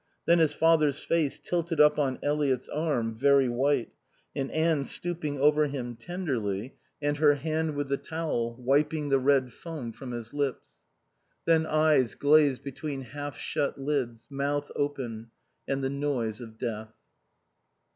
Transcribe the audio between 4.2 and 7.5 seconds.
and Anne stooping over him tenderly, and her